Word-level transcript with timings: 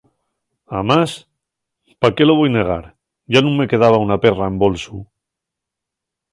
Amás, 0.79 1.11
pa 1.99 2.07
qué 2.15 2.23
lo 2.25 2.35
voi 2.39 2.49
negar, 2.57 2.85
yá 3.31 3.39
nun 3.41 3.55
me 3.59 3.69
quedaba 3.71 4.03
una 4.05 4.17
perra 4.23 4.45
en 4.51 4.55
bolsu. 4.63 4.97